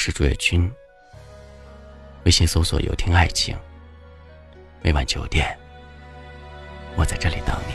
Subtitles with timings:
[0.00, 0.72] 是朱月君，
[2.24, 3.54] 微信搜索“有听爱情”，
[4.80, 5.54] 每晚九点，
[6.96, 7.74] 我在这里等你。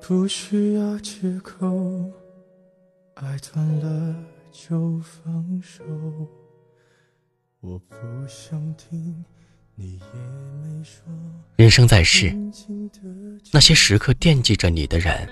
[0.00, 2.10] 不需要借口，
[3.16, 4.16] 爱断了
[4.50, 5.84] 就放手。
[7.60, 7.96] 我不
[8.26, 9.22] 想听，
[9.74, 10.06] 你也
[10.62, 11.02] 没说。
[11.56, 12.34] 人生在世，
[13.52, 15.28] 那些时刻惦记着你的人，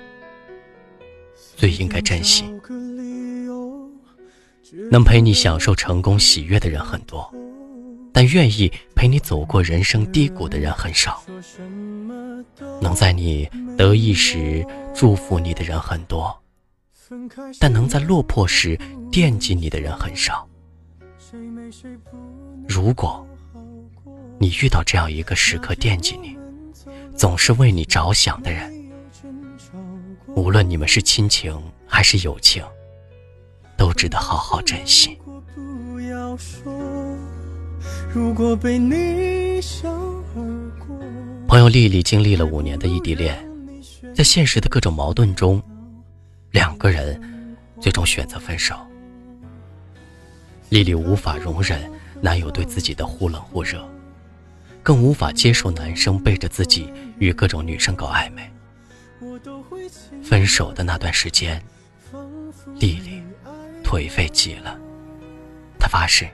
[1.56, 2.44] 最应该珍惜。
[4.90, 7.32] 能陪你享受成功喜悦的人很多，
[8.12, 11.22] 但愿意陪你走过人生低谷的人很少。
[12.80, 14.64] 能在你得意时
[14.94, 16.34] 祝福你的人很多，
[17.58, 18.78] 但能在落魄时
[19.10, 20.48] 惦记你的人很少。
[22.68, 23.26] 如果
[24.38, 26.36] 你遇到这样一个时刻惦记你，
[27.16, 28.72] 总是为你着想的人，
[30.34, 32.64] 无论你们是亲情还是友情。
[33.84, 35.18] 都值得好好珍惜。
[41.46, 43.46] 朋友丽丽经历了五年的异地恋，
[44.14, 45.62] 在现实的各种矛盾中，
[46.50, 47.20] 两个人
[47.78, 48.74] 最终选择分手。
[50.70, 51.78] 丽丽无法容忍
[52.22, 53.86] 男友对自己的忽冷忽热，
[54.82, 58.50] 更无法接受男生背着自己与各种女生搞暧昧。
[60.22, 61.62] 分手的那段时间，
[62.80, 63.13] 丽丽。
[63.84, 64.76] 颓废极了，
[65.78, 66.26] 他发誓，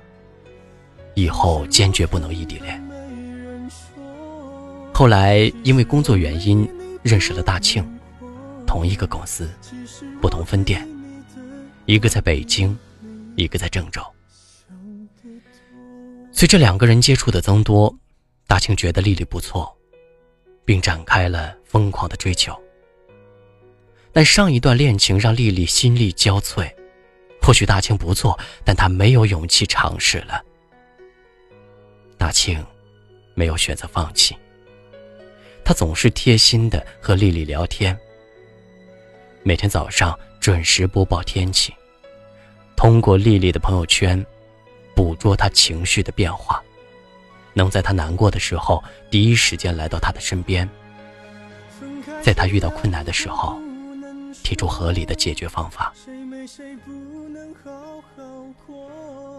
[1.15, 2.83] 以后坚决不能异地恋。
[4.95, 6.67] 后来因为工作原因
[7.03, 7.85] 认识了大庆，
[8.67, 9.51] 同一个公司，
[10.23, 10.89] 不同分店，
[11.85, 12.79] 一个在北京，
[13.37, 14.01] 一个在郑州。
[16.33, 17.95] 随着两个人接触的增多，
[18.47, 19.77] 大庆觉得丽丽不错，
[20.65, 22.59] 并展开了疯狂的追求。
[24.13, 26.71] 但上一段恋情让丽丽心力交瘁。
[27.43, 30.45] 或许大庆不错，但他没有勇气尝试了。
[32.17, 32.65] 大庆
[33.35, 34.37] 没有选择放弃，
[35.65, 37.99] 他总是贴心的和丽丽聊天，
[39.43, 41.75] 每天早上准时播报天气，
[42.77, 44.25] 通过丽丽的朋友圈
[44.95, 46.63] 捕捉她情绪的变化，
[47.55, 50.69] 能在她难过的时候第一时间来到她的身边，
[52.23, 53.59] 在她遇到困难的时候
[54.45, 55.93] 提出合理的解决方法。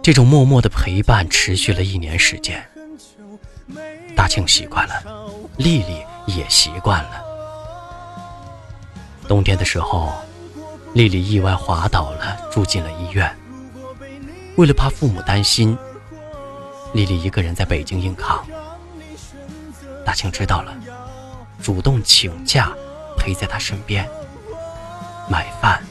[0.03, 2.63] 这种默默的陪伴持续了一年时间，
[4.15, 7.23] 大庆习惯了，丽丽也习惯了。
[9.27, 10.11] 冬天的时候，
[10.93, 13.35] 丽丽意外滑倒了，住进了医院。
[14.57, 15.77] 为了怕父母担心，
[16.93, 18.45] 丽丽一个人在北京硬扛。
[20.05, 20.75] 大庆知道了，
[21.61, 22.71] 主动请假
[23.17, 24.07] 陪在她身边，
[25.29, 25.81] 买饭。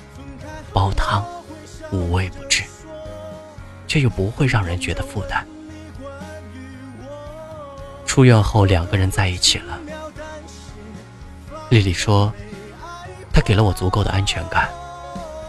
[0.73, 1.25] 煲汤，
[1.91, 2.63] 无微不至，
[3.87, 5.47] 却又不会让人觉得负担。
[8.07, 9.79] 出院后，两个人在一起了。
[11.69, 12.33] 丽丽说
[13.33, 14.69] ：“他给了我足够的安全感，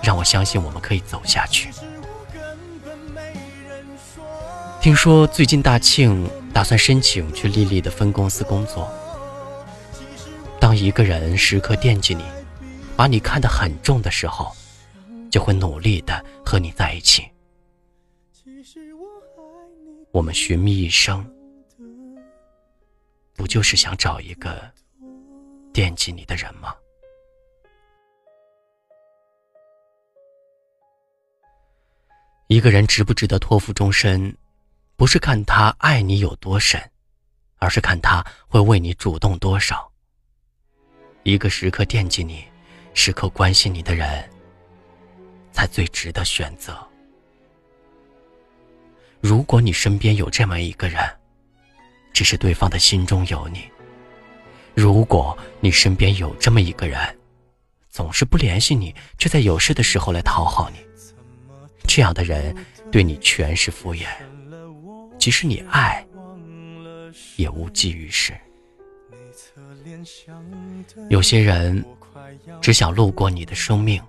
[0.03, 1.71] 让我相信我们可以走下去。”
[4.79, 8.91] 听说最近大庆打算申请去丽丽的分公司工作。
[10.59, 12.23] 当一个人时刻惦记你，
[12.95, 14.55] 把你看得很重的时候。
[15.31, 17.23] 就会努力的和你在一起。
[20.11, 21.25] 我们寻觅一生，
[23.33, 24.69] 不就是想找一个
[25.71, 26.75] 惦记你的人吗？
[32.47, 34.35] 一个人值不值得托付终身，
[34.97, 36.77] 不是看他爱你有多深，
[37.55, 39.89] 而是看他会为你主动多少。
[41.23, 42.43] 一个时刻惦记你、
[42.93, 44.29] 时刻关心你的人。
[45.51, 46.77] 才最值得选择。
[49.19, 50.99] 如果你身边有这么一个人，
[52.11, 53.59] 只是对方的心中有你；
[54.73, 56.99] 如果你身边有这么一个人，
[57.89, 60.77] 总是不联系你，却在有事的时候来讨好你，
[61.87, 62.55] 这样的人
[62.91, 64.07] 对你全是敷衍，
[65.19, 66.05] 即使你爱，
[67.35, 68.33] 也无济于事。
[71.09, 71.85] 有些人
[72.59, 74.01] 只想路过你的生命。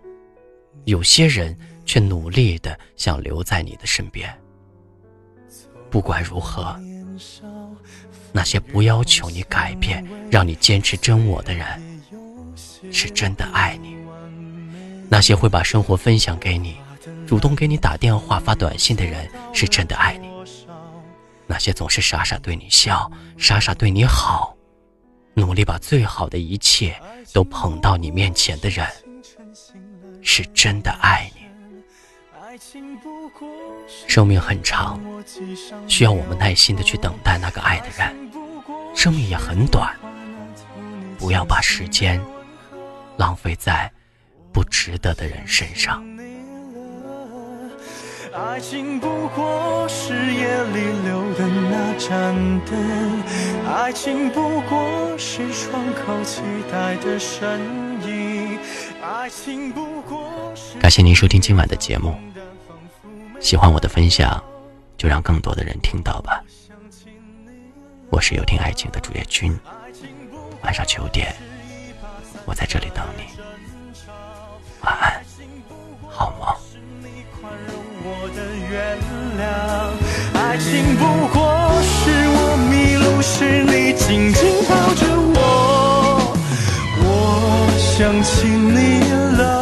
[0.85, 4.33] 有些人却努力的想留在你的身边。
[5.91, 6.75] 不管如何，
[8.33, 11.67] 那些不要求你改变、让你坚持真我的人，
[12.91, 13.91] 是真的爱你；
[15.11, 16.77] 那些会把生活分享给你、
[17.27, 20.29] 主动给你打电话、发短信的人，是真的爱你；
[21.47, 24.57] 那些总是傻傻对你笑、傻傻对你好、
[25.35, 26.99] 努力把最好的一切
[27.35, 28.87] 都捧到你面前的人。
[30.23, 31.43] 是真的爱你。
[34.07, 35.01] 生命很长，
[35.89, 38.15] 需要我们耐心的去等待那个爱的人。
[38.95, 39.95] 生命也很短，
[41.19, 42.21] 不要把时间
[43.17, 43.91] 浪费在
[44.53, 46.05] 不值得的人身上。
[48.35, 52.35] 爱情不过是夜里留的那盏
[52.67, 53.23] 灯，
[53.67, 56.41] 爱情不过是窗口期
[56.71, 57.61] 待的身
[58.07, 58.59] 影，
[59.03, 59.92] 爱情不。
[60.81, 62.15] 感谢您收听今晚的节目，
[63.41, 64.43] 喜欢我的分享，
[64.99, 66.43] 就让更多的人听到吧。
[68.11, 69.57] 我是有听爱情的主页君，
[70.63, 71.35] 晚上九点，
[72.45, 73.23] 我在这里等你，
[74.83, 75.23] 晚安，
[76.09, 76.49] 好梦。
[80.35, 86.35] 爱情不过是我迷路时，你紧紧抱着我，
[86.99, 87.07] 我
[87.79, 89.62] 想起你了。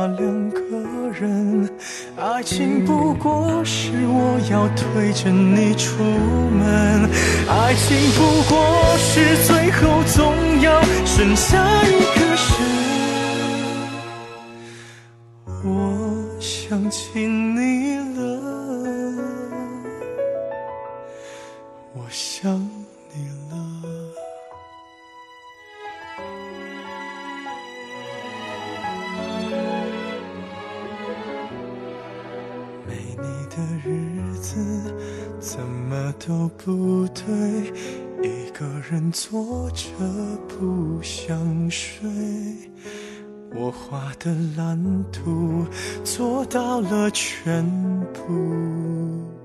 [0.00, 0.60] 那两个
[1.12, 1.68] 人，
[2.16, 7.06] 爱情不过是我要推着你出门，
[7.46, 10.32] 爱情不过是最后总
[10.62, 12.40] 要剩下一个人。
[15.64, 15.68] 我
[16.40, 18.29] 想起你了，
[33.50, 34.56] 的日子
[35.38, 37.26] 怎么都不对，
[38.22, 39.84] 一个人坐着
[40.48, 42.08] 不想睡。
[43.52, 45.66] 我画的蓝图
[46.04, 47.68] 做到了全
[48.12, 49.39] 部。